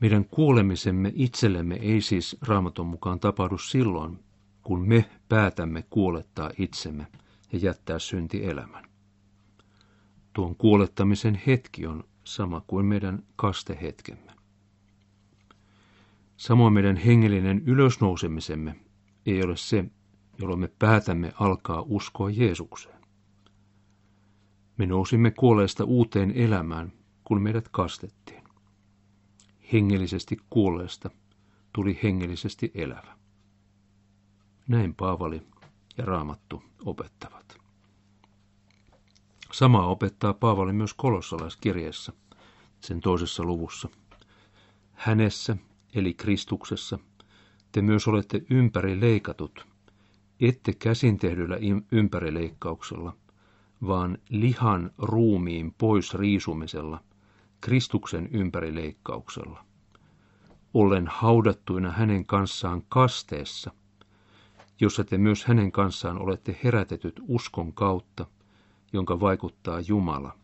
Meidän 0.00 0.24
kuolemisemme 0.24 1.12
itsellemme 1.14 1.74
ei 1.74 2.00
siis 2.00 2.36
raamaton 2.42 2.86
mukaan 2.86 3.20
tapahdu 3.20 3.58
silloin, 3.58 4.18
kun 4.62 4.88
me 4.88 5.10
päätämme 5.28 5.84
kuolettaa 5.90 6.50
itsemme 6.58 7.06
ja 7.52 7.58
jättää 7.58 7.98
synti 7.98 8.44
elämän. 8.44 8.84
Tuon 10.32 10.56
kuolettamisen 10.56 11.40
hetki 11.46 11.86
on 11.86 12.04
sama 12.24 12.62
kuin 12.66 12.86
meidän 12.86 13.22
kastehetkemme. 13.36 14.32
Samoin 16.36 16.72
meidän 16.72 16.96
hengellinen 16.96 17.62
ylösnousemisemme 17.66 18.76
ei 19.26 19.42
ole 19.42 19.56
se, 19.56 19.84
jolloin 20.38 20.60
me 20.60 20.68
päätämme 20.78 21.32
alkaa 21.40 21.84
uskoa 21.86 22.30
Jeesukseen. 22.30 23.00
Me 24.76 24.86
nousimme 24.86 25.30
kuolleesta 25.30 25.84
uuteen 25.84 26.30
elämään, 26.30 26.92
kun 27.24 27.42
meidät 27.42 27.68
kastettiin. 27.68 28.35
Hengellisesti 29.72 30.36
kuolleesta 30.50 31.10
tuli 31.72 31.98
hengellisesti 32.02 32.70
elävä. 32.74 33.16
Näin 34.68 34.94
Paavali 34.94 35.42
ja 35.98 36.04
Raamattu 36.04 36.62
opettavat. 36.84 37.58
Samaa 39.52 39.86
opettaa 39.86 40.34
Paavali 40.34 40.72
myös 40.72 40.94
kolossalaiskirjeessä, 40.94 42.12
sen 42.80 43.00
toisessa 43.00 43.44
luvussa. 43.44 43.88
Hänessä, 44.92 45.56
eli 45.94 46.14
Kristuksessa, 46.14 46.98
te 47.72 47.82
myös 47.82 48.08
olette 48.08 48.42
ympäri 48.50 49.00
leikatut, 49.00 49.66
ette 50.40 50.72
käsin 50.72 51.18
tehdyllä 51.18 51.56
ympärileikkauksella, 51.92 53.16
vaan 53.86 54.18
lihan 54.28 54.90
ruumiin 54.98 55.74
pois 55.78 56.14
riisumisella, 56.14 57.02
Kristuksen 57.66 58.28
ympärileikkauksella. 58.32 59.64
Ollen 60.74 61.08
haudattuina 61.08 61.92
hänen 61.92 62.26
kanssaan 62.26 62.82
kasteessa, 62.88 63.70
jossa 64.80 65.04
te 65.04 65.18
myös 65.18 65.44
hänen 65.44 65.72
kanssaan 65.72 66.18
olette 66.18 66.58
herätetyt 66.64 67.20
uskon 67.28 67.72
kautta, 67.72 68.26
jonka 68.92 69.20
vaikuttaa 69.20 69.80
Jumala, 69.80 70.38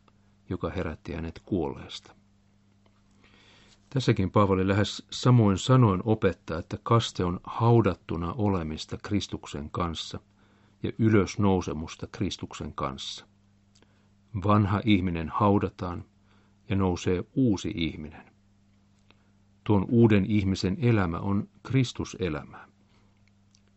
joka 0.51 0.71
herätti 0.71 1.13
hänet 1.13 1.43
kuolleesta. 1.45 2.15
Tässäkin 3.91 4.31
Paavali 4.31 4.69
lähes 4.69 5.07
samoin 5.11 5.59
sanoin 5.59 6.01
opettaa, 6.05 6.59
että 6.59 6.79
kaste 6.83 7.25
on 7.25 7.41
haudattuna 7.45 8.33
olemista 8.33 8.99
Kristuksen 9.03 9.71
kanssa 9.71 10.21
ja 10.83 10.93
ylösnousemusta 10.99 12.07
Kristuksen 12.07 12.73
kanssa. 12.73 13.27
Vanha 14.45 14.81
ihminen 14.85 15.29
haudataan 15.29 16.05
ja 16.73 16.77
nousee 16.77 17.25
uusi 17.35 17.73
ihminen. 17.75 18.33
Tuon 19.65 19.87
uuden 19.89 20.27
ihmisen 20.27 20.77
elämä 20.81 21.19
on 21.19 21.49
Kristuselämä. 21.63 22.69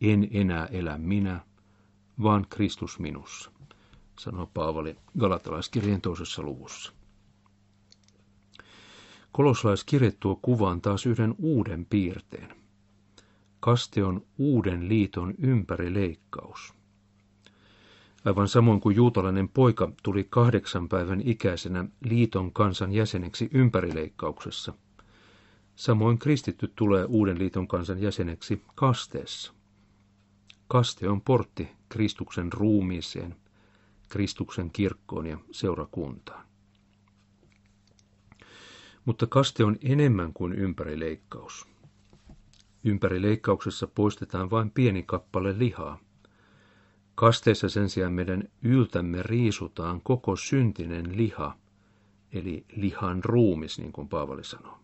En 0.01 0.27
enää 0.31 0.65
elä 0.65 0.97
minä, 0.97 1.45
vaan 2.23 2.45
Kristus 2.49 2.99
minussa 2.99 3.51
sanoo 4.19 4.51
Paavali 4.53 4.95
Galatalaiskirjeen 5.19 6.01
toisessa 6.01 6.41
luvussa. 6.41 6.93
Koloslaiskirje 9.31 10.12
tuo 10.19 10.39
kuvaan 10.41 10.81
taas 10.81 11.05
yhden 11.05 11.36
uuden 11.38 11.86
piirteen. 11.86 12.55
Kaste 13.60 14.03
on 14.03 14.25
uuden 14.38 14.89
liiton 14.89 15.34
ympärileikkaus. 15.38 16.73
Aivan 18.25 18.47
samoin 18.47 18.81
kuin 18.81 18.95
juutalainen 18.95 19.49
poika 19.49 19.91
tuli 20.03 20.27
kahdeksan 20.29 20.89
päivän 20.89 21.21
ikäisenä 21.25 21.85
liiton 22.01 22.53
kansan 22.53 22.91
jäseneksi 22.91 23.49
ympärileikkauksessa, 23.53 24.73
samoin 25.75 26.17
kristitty 26.17 26.71
tulee 26.75 27.05
uuden 27.05 27.39
liiton 27.39 27.67
kansan 27.67 28.01
jäseneksi 28.01 28.61
kasteessa. 28.75 29.53
Kaste 30.67 31.09
on 31.09 31.21
portti 31.21 31.67
Kristuksen 31.89 32.53
ruumiiseen– 32.53 33.35
Kristuksen 34.09 34.71
kirkkoon 34.71 35.25
ja 35.25 35.38
seurakuntaan. 35.51 36.45
Mutta 39.05 39.27
kaste 39.27 39.63
on 39.63 39.77
enemmän 39.81 40.33
kuin 40.33 40.53
ympärileikkaus. 40.53 41.67
Ympärileikkauksessa 42.83 43.88
poistetaan 43.88 44.49
vain 44.49 44.71
pieni 44.71 45.03
kappale 45.03 45.59
lihaa. 45.59 45.99
Kasteessa 47.15 47.69
sen 47.69 47.89
sijaan 47.89 48.13
meidän 48.13 48.43
yltämme 48.62 49.23
riisutaan 49.23 50.01
koko 50.01 50.36
syntinen 50.36 51.17
liha, 51.17 51.58
eli 52.34 52.65
lihan 52.75 53.23
ruumis, 53.23 53.80
niin 53.80 53.91
kuin 53.91 54.10
Paavali 54.10 54.43
sanoo. 54.43 54.80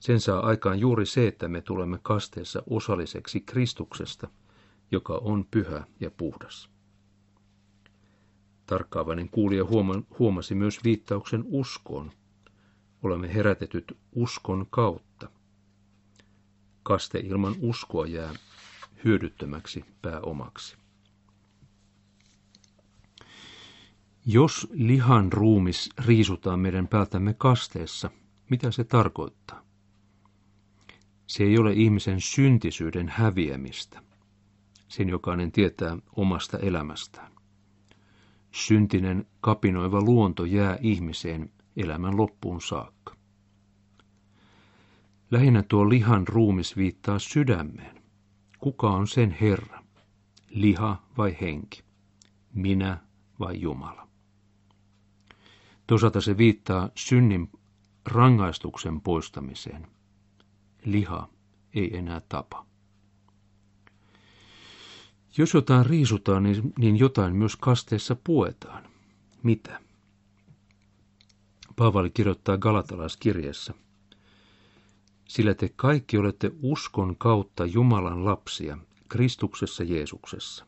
Sen 0.00 0.20
saa 0.20 0.40
aikaan 0.40 0.78
juuri 0.80 1.06
se, 1.06 1.26
että 1.26 1.48
me 1.48 1.60
tulemme 1.60 1.98
kasteessa 2.02 2.62
osalliseksi 2.70 3.40
Kristuksesta, 3.40 4.28
joka 4.90 5.18
on 5.22 5.46
pyhä 5.50 5.84
ja 6.00 6.10
puhdas. 6.10 6.70
Tarkkaavainen 8.66 9.28
kuulija 9.28 9.64
huomasi 10.18 10.54
myös 10.54 10.84
viittauksen 10.84 11.44
uskoon. 11.46 12.12
Olemme 13.02 13.34
herätetyt 13.34 13.96
uskon 14.12 14.66
kautta. 14.70 15.30
Kaste 16.82 17.18
ilman 17.18 17.54
uskoa 17.60 18.06
jää 18.06 18.34
hyödyttömäksi 19.04 19.84
pääomaksi. 20.02 20.79
Jos 24.26 24.68
lihan 24.72 25.32
ruumis 25.32 25.90
riisutaan 26.06 26.60
meidän 26.60 26.88
päältämme 26.88 27.34
kasteessa, 27.34 28.10
mitä 28.50 28.70
se 28.70 28.84
tarkoittaa? 28.84 29.62
Se 31.26 31.44
ei 31.44 31.58
ole 31.58 31.72
ihmisen 31.72 32.20
syntisyyden 32.20 33.08
häviämistä. 33.08 34.02
Sen 34.88 35.08
jokainen 35.08 35.52
tietää 35.52 35.96
omasta 36.16 36.58
elämästään. 36.58 37.32
Syntinen 38.50 39.26
kapinoiva 39.40 40.00
luonto 40.00 40.44
jää 40.44 40.78
ihmiseen 40.80 41.52
elämän 41.76 42.16
loppuun 42.16 42.60
saakka. 42.60 43.16
Lähinnä 45.30 45.62
tuo 45.62 45.88
lihan 45.88 46.28
ruumis 46.28 46.76
viittaa 46.76 47.18
sydämeen. 47.18 48.02
Kuka 48.58 48.90
on 48.90 49.08
sen 49.08 49.36
Herra? 49.40 49.82
Liha 50.50 51.02
vai 51.18 51.36
henki? 51.40 51.82
Minä 52.54 52.98
vai 53.40 53.60
Jumala? 53.60 54.09
Toisaalta 55.90 56.20
se 56.20 56.36
viittaa 56.36 56.88
synnin 56.94 57.50
rangaistuksen 58.06 59.00
poistamiseen. 59.00 59.86
Liha 60.84 61.28
ei 61.74 61.96
enää 61.96 62.20
tapa. 62.28 62.66
Jos 65.36 65.54
jotain 65.54 65.86
riisutaan, 65.86 66.42
niin, 66.42 66.72
niin 66.78 66.98
jotain 66.98 67.36
myös 67.36 67.56
kasteessa 67.56 68.16
puetaan. 68.24 68.84
Mitä? 69.42 69.80
Paavali 71.76 72.10
kirjoittaa 72.10 72.58
Galatalaiskirjeessä. 72.58 73.74
Sillä 75.28 75.54
te 75.54 75.68
kaikki 75.76 76.18
olette 76.18 76.50
uskon 76.62 77.16
kautta 77.16 77.66
Jumalan 77.66 78.24
lapsia 78.24 78.78
Kristuksessa 79.08 79.84
Jeesuksessa. 79.84 80.66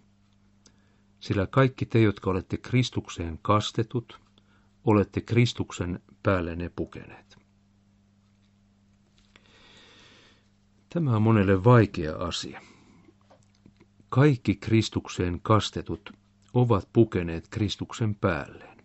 Sillä 1.20 1.46
kaikki 1.46 1.86
te, 1.86 2.00
jotka 2.00 2.30
olette 2.30 2.56
Kristukseen 2.56 3.38
kastetut, 3.42 4.21
olette 4.84 5.20
Kristuksen 5.20 6.00
päälle 6.22 6.56
ne 6.56 6.68
pukeneet. 6.76 7.38
Tämä 10.88 11.16
on 11.16 11.22
monelle 11.22 11.64
vaikea 11.64 12.16
asia. 12.16 12.60
Kaikki 14.08 14.54
Kristukseen 14.56 15.40
kastetut 15.42 16.12
ovat 16.54 16.88
pukeneet 16.92 17.48
Kristuksen 17.48 18.14
päälleen. 18.14 18.78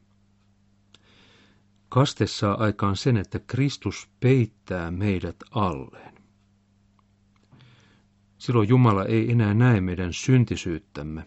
Kaste 1.90 2.28
saa 2.28 2.64
aikaan 2.64 2.96
sen, 2.96 3.18
että 3.18 3.40
Kristus 3.40 4.10
peittää 4.20 4.92
meidät 4.92 5.36
alleen. 5.52 6.18
Silloin 8.38 8.70
Jumala 8.70 9.06
ei 9.06 9.32
enää 9.32 9.54
näe 9.54 9.82
meidän 9.82 10.14
syntisyyttämme, 10.14 11.26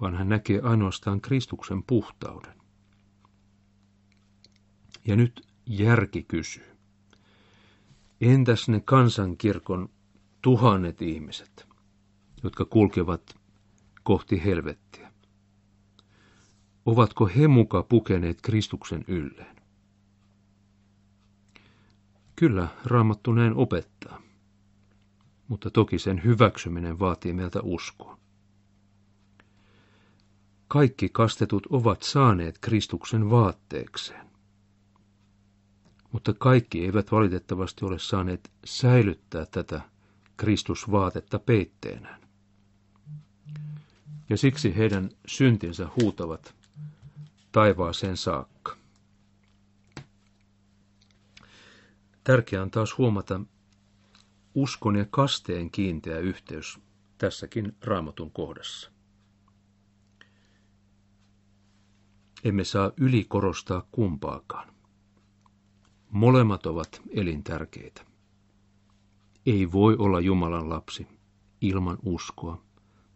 vaan 0.00 0.14
hän 0.16 0.28
näkee 0.28 0.60
ainoastaan 0.60 1.20
Kristuksen 1.20 1.82
puhtauden. 1.82 2.57
Ja 5.08 5.16
nyt 5.16 5.46
järki 5.66 6.22
kysyy. 6.22 6.76
Entäs 8.20 8.68
ne 8.68 8.80
kansankirkon 8.80 9.88
tuhannet 10.42 11.02
ihmiset, 11.02 11.66
jotka 12.42 12.64
kulkevat 12.64 13.34
kohti 14.02 14.44
helvettiä? 14.44 15.12
Ovatko 16.86 17.26
he 17.36 17.48
muka 17.48 17.82
pukeneet 17.82 18.40
Kristuksen 18.42 19.04
ylleen? 19.08 19.56
Kyllä, 22.36 22.68
Raamattu 22.84 23.32
näin 23.32 23.54
opettaa. 23.54 24.22
Mutta 25.48 25.70
toki 25.70 25.98
sen 25.98 26.24
hyväksyminen 26.24 26.98
vaatii 26.98 27.32
meiltä 27.32 27.60
uskoa. 27.62 28.18
Kaikki 30.68 31.08
kastetut 31.08 31.66
ovat 31.70 32.02
saaneet 32.02 32.58
Kristuksen 32.58 33.30
vaatteekseen 33.30 34.28
mutta 36.12 36.32
kaikki 36.38 36.84
eivät 36.84 37.12
valitettavasti 37.12 37.84
ole 37.84 37.98
saaneet 37.98 38.50
säilyttää 38.64 39.46
tätä 39.46 39.80
Kristusvaatetta 40.36 41.38
peitteenään. 41.38 42.20
Ja 44.30 44.36
siksi 44.36 44.76
heidän 44.76 45.10
syntinsä 45.26 45.88
huutavat 46.00 46.54
taivaaseen 47.52 48.16
saakka. 48.16 48.76
Tärkeää 52.24 52.62
on 52.62 52.70
taas 52.70 52.98
huomata 52.98 53.40
uskon 54.54 54.96
ja 54.96 55.06
kasteen 55.10 55.70
kiinteä 55.70 56.18
yhteys 56.18 56.78
tässäkin 57.18 57.76
raamatun 57.84 58.30
kohdassa. 58.30 58.90
Emme 62.44 62.64
saa 62.64 62.92
ylikorostaa 62.96 63.86
kumpaakaan. 63.92 64.77
Molemmat 66.10 66.66
ovat 66.66 67.02
elintärkeitä. 67.10 68.04
Ei 69.46 69.72
voi 69.72 69.96
olla 69.96 70.20
Jumalan 70.20 70.68
lapsi 70.68 71.06
ilman 71.60 71.98
uskoa 72.02 72.62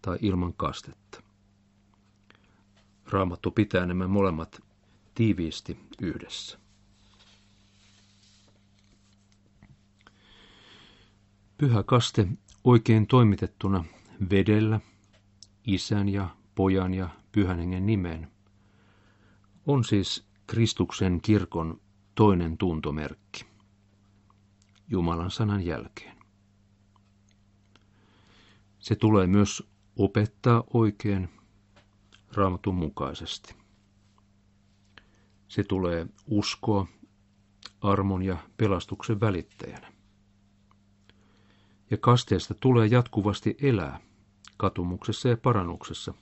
tai 0.02 0.18
ilman 0.20 0.54
kastetta. 0.54 1.22
Raamattu 3.10 3.50
pitää 3.50 3.86
nämä 3.86 4.08
molemmat 4.08 4.62
tiiviisti 5.14 5.78
yhdessä. 6.00 6.58
Pyhä 11.58 11.82
kaste 11.82 12.28
oikein 12.64 13.06
toimitettuna 13.06 13.84
vedellä, 14.30 14.80
isän 15.66 16.08
ja 16.08 16.28
pojan 16.54 16.94
ja 16.94 17.08
pyhän 17.32 17.58
hengen 17.58 17.86
nimeen, 17.86 18.30
on 19.66 19.84
siis 19.84 20.24
Kristuksen 20.46 21.20
kirkon 21.20 21.80
toinen 22.14 22.58
tuntomerkki. 22.58 23.44
Jumalan 24.88 25.30
sanan 25.30 25.64
jälkeen. 25.66 26.16
Se 28.78 28.94
tulee 28.94 29.26
myös 29.26 29.62
opettaa 29.96 30.64
oikein 30.74 31.28
raamatun 32.32 32.74
mukaisesti. 32.74 33.54
Se 35.48 35.64
tulee 35.64 36.06
uskoa 36.26 36.86
armon 37.80 38.22
ja 38.22 38.36
pelastuksen 38.56 39.20
välittäjänä. 39.20 39.92
Ja 41.90 41.96
kasteesta 41.96 42.54
tulee 42.54 42.86
jatkuvasti 42.86 43.56
elää 43.62 44.00
katumuksessa 44.56 45.28
ja 45.28 45.36
parannuksessa, 45.36 46.14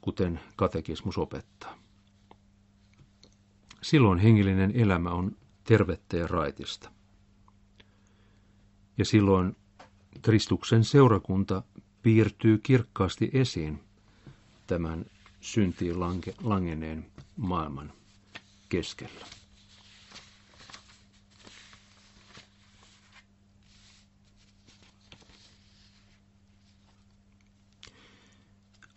kuten 0.00 0.40
katekismus 0.56 1.18
opettaa. 1.18 1.83
Silloin 3.84 4.18
hengellinen 4.18 4.72
elämä 4.74 5.10
on 5.10 5.36
tervettä 5.64 6.16
ja 6.16 6.26
raitista. 6.26 6.90
Ja 8.98 9.04
silloin 9.04 9.56
Kristuksen 10.22 10.84
seurakunta 10.84 11.62
piirtyy 12.02 12.58
kirkkaasti 12.58 13.30
esiin 13.32 13.80
tämän 14.66 15.04
syntiin 15.40 16.00
lange, 16.00 16.34
langeneen 16.42 17.06
maailman 17.36 17.92
keskellä. 18.68 19.26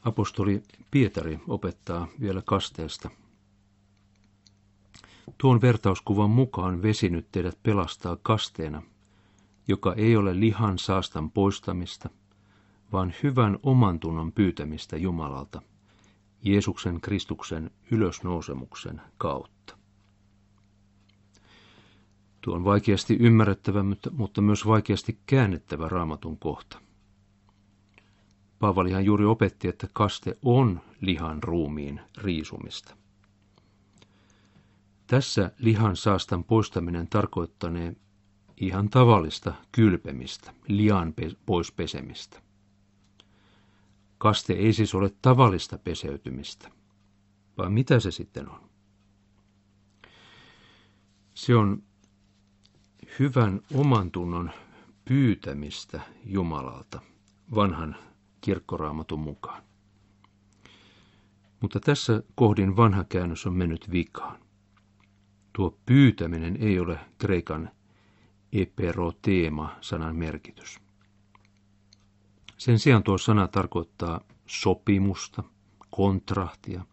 Apostoli 0.03 0.63
Pietari 0.91 1.39
opettaa 1.47 2.07
vielä 2.21 2.41
kasteesta 2.45 3.09
Tuon 5.37 5.61
vertauskuvan 5.61 6.29
mukaan 6.29 6.81
vesinyt 6.81 7.31
teidät 7.31 7.63
pelastaa 7.63 8.17
kasteena, 8.21 8.81
joka 9.67 9.93
ei 9.93 10.17
ole 10.17 10.39
lihan 10.39 10.79
saastan 10.79 11.31
poistamista, 11.31 12.09
vaan 12.91 13.13
hyvän 13.23 13.59
omantunnon 13.63 14.31
pyytämistä 14.31 14.97
Jumalalta, 14.97 15.61
Jeesuksen 16.43 17.01
Kristuksen 17.01 17.71
ylösnousemuksen 17.91 19.01
kautta. 19.17 19.77
Tuo 22.41 22.55
on 22.55 22.63
vaikeasti 22.63 23.17
ymmärrettävä, 23.19 23.83
mutta 24.11 24.41
myös 24.41 24.67
vaikeasti 24.67 25.19
käännettävä 25.25 25.89
raamatun 25.89 26.37
kohta. 26.37 26.81
Paavalihan 28.59 29.05
juuri 29.05 29.25
opetti, 29.25 29.67
että 29.67 29.87
kaste 29.93 30.37
on 30.41 30.81
lihan 31.01 31.43
ruumiin 31.43 32.01
riisumista. 32.17 32.97
Tässä 35.07 35.51
lihan 35.57 35.95
saastan 35.95 36.43
poistaminen 36.43 37.07
tarkoittanee 37.07 37.95
ihan 38.57 38.89
tavallista 38.89 39.53
kylpemistä, 39.71 40.53
lian 40.67 41.13
pois 41.45 41.71
pesemistä. 41.71 42.41
Kaste 44.17 44.53
ei 44.53 44.73
siis 44.73 44.95
ole 44.95 45.13
tavallista 45.21 45.77
peseytymistä, 45.77 46.71
vaan 47.57 47.73
mitä 47.73 47.99
se 47.99 48.11
sitten 48.11 48.49
on? 48.49 48.69
Se 51.33 51.55
on 51.55 51.83
hyvän 53.19 53.61
oman 53.73 54.11
tunnon 54.11 54.51
pyytämistä 55.05 56.01
Jumalalta 56.25 57.01
vanhan 57.55 57.95
kirkkoraamatun 58.41 59.19
mukaan. 59.19 59.63
Mutta 61.61 61.79
tässä 61.79 62.23
kohdin 62.35 62.77
vanha 62.77 63.03
käännös 63.03 63.45
on 63.45 63.53
mennyt 63.53 63.91
vikaan. 63.91 64.46
Tuo 65.57 65.77
pyytäminen 65.85 66.57
ei 66.59 66.79
ole 66.79 66.99
kreikan 67.17 67.69
eperoteema-sanan 68.51 70.15
merkitys. 70.15 70.79
Sen 72.57 72.79
sijaan 72.79 73.03
tuo 73.03 73.17
sana 73.17 73.47
tarkoittaa 73.47 74.21
sopimusta, 74.45 75.43
kontrahtia, 75.89 76.85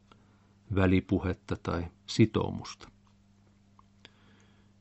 välipuhetta 0.75 1.57
tai 1.63 1.85
sitoumusta. 2.07 2.89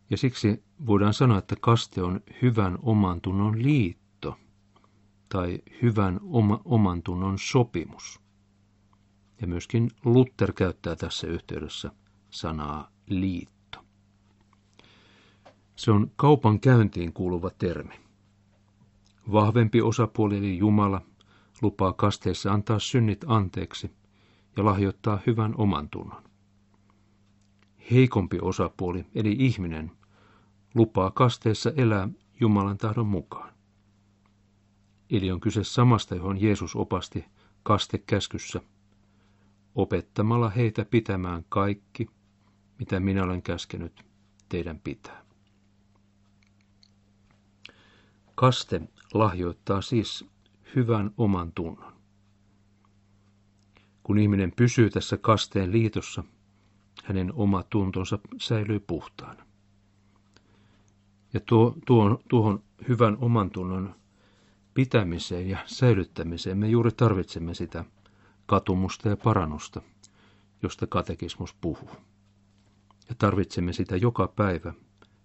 Ja 0.09 0.17
siksi 0.17 0.63
voidaan 0.85 1.13
sanoa, 1.13 1.37
että 1.37 1.55
kaste 1.61 2.03
on 2.03 2.21
hyvän 2.41 2.77
oman 2.81 3.21
tunnon 3.21 3.63
liitto 3.63 4.37
tai 5.29 5.59
hyvän 5.81 6.19
oma, 6.23 6.61
oman 6.65 7.03
tunnon 7.03 7.39
sopimus. 7.39 8.19
Ja 9.41 9.47
myöskin 9.47 9.91
Luther 10.05 10.53
käyttää 10.53 10.95
tässä 10.95 11.27
yhteydessä 11.27 11.91
sanaa 12.29 12.91
liitto. 13.07 13.52
Se 15.83 15.91
on 15.91 16.11
kaupan 16.15 16.59
käyntiin 16.59 17.13
kuuluva 17.13 17.49
termi. 17.49 17.93
Vahvempi 19.31 19.81
osapuoli 19.81 20.37
eli 20.37 20.57
Jumala 20.57 21.01
lupaa 21.61 21.93
kasteessa 21.93 22.53
antaa 22.53 22.79
synnit 22.79 23.25
anteeksi 23.27 23.91
ja 24.57 24.65
lahjoittaa 24.65 25.19
hyvän 25.27 25.53
oman 25.57 25.89
tunnon. 25.89 26.23
Heikompi 27.91 28.37
osapuoli 28.41 29.05
eli 29.15 29.35
ihminen 29.39 29.91
lupaa 30.75 31.11
kasteessa 31.11 31.71
elää 31.75 32.09
Jumalan 32.39 32.77
tahdon 32.77 33.07
mukaan. 33.07 33.53
Eli 35.09 35.31
on 35.31 35.39
kyse 35.39 35.63
samasta, 35.63 36.15
johon 36.15 36.41
Jeesus 36.41 36.75
opasti 36.75 37.25
kastekäskyssä, 37.63 38.61
opettamalla 39.75 40.49
heitä 40.49 40.85
pitämään 40.85 41.45
kaikki, 41.49 42.07
mitä 42.79 42.99
minä 42.99 43.23
olen 43.23 43.41
käskenyt 43.41 44.05
teidän 44.49 44.79
pitää. 44.79 45.22
Kaste 48.43 48.81
lahjoittaa 49.13 49.81
siis 49.81 50.25
hyvän 50.75 51.11
oman 51.17 51.51
tunnon. 51.51 51.93
Kun 54.03 54.17
ihminen 54.17 54.51
pysyy 54.51 54.89
tässä 54.89 55.17
kasteen 55.17 55.71
liitossa, 55.71 56.23
hänen 57.03 57.33
oma 57.33 57.63
tuntonsa 57.63 58.19
säilyy 58.39 58.79
puhtaana. 58.79 59.45
Ja 61.33 61.39
tuo, 61.39 61.77
tuo, 61.85 62.21
tuohon 62.29 62.63
hyvän 62.87 63.17
oman 63.17 63.49
tunnon 63.49 63.95
pitämiseen 64.73 65.49
ja 65.49 65.57
säilyttämiseen 65.65 66.57
me 66.57 66.67
juuri 66.67 66.91
tarvitsemme 66.91 67.53
sitä 67.53 67.85
katumusta 68.45 69.09
ja 69.09 69.17
parannusta, 69.17 69.81
josta 70.63 70.87
katekismus 70.87 71.53
puhuu. 71.61 71.91
Ja 73.09 73.15
tarvitsemme 73.15 73.73
sitä 73.73 73.95
joka 73.95 74.27
päivä, 74.27 74.73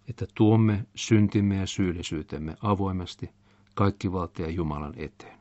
että 0.09 0.27
tuomme 0.35 0.87
syntimme 0.95 1.57
ja 1.57 1.67
syyllisyytemme 1.67 2.57
avoimesti 2.63 3.31
kaikkivaltia 3.75 4.51
Jumalan 4.51 4.95
eteen. 4.97 5.39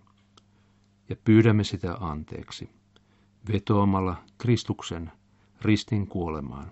Ja 1.10 1.15
pyydämme 1.15 1.63
sitä 1.63 1.97
anteeksi, 1.99 2.69
vetoamalla 3.53 4.23
Kristuksen 4.38 5.12
ristin 5.62 6.08
kuolemaan 6.08 6.71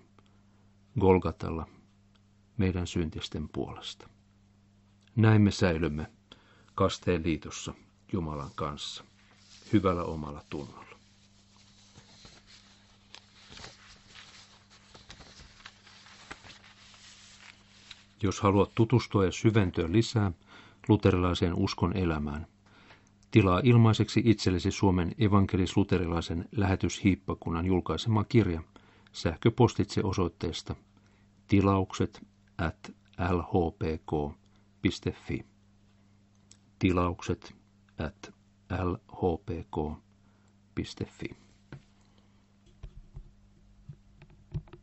Golgatalla 0.99 1.67
meidän 2.58 2.88
syntisten 2.88 3.49
puolesta. 3.49 4.10
Näin 5.15 5.41
me 5.41 5.51
säilymme 5.51 6.12
kasteen 6.75 7.23
liitossa 7.23 7.73
Jumalan 8.13 8.51
kanssa, 8.55 9.03
hyvällä 9.73 10.03
omalla 10.03 10.43
tunnolla. 10.49 10.85
Jos 18.23 18.41
haluat 18.41 18.71
tutustua 18.75 19.25
ja 19.25 19.32
syventyä 19.32 19.91
lisää 19.91 20.32
luterilaiseen 20.88 21.54
uskon 21.54 21.97
elämään, 21.97 22.47
tilaa 23.32 23.62
ilmaiseksi 23.63 24.21
itsellesi 24.25 24.71
Suomen 24.71 25.15
evankelis-luterilaisen 25.17 26.45
lähetyshiippakunnan 26.51 27.65
julkaisema 27.65 28.23
kirja 28.23 28.62
sähköpostitse 29.12 30.01
osoitteesta 30.04 30.75
tilaukset 31.47 32.28
at 32.58 32.91
lhpk.fi. 33.32 34.65
Tilaukset 36.80 37.56
at 37.97 38.34
lhpk.fi. 38.84 39.86